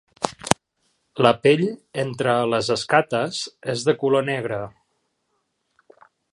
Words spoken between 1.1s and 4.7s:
La pell entre les escates és de color negre.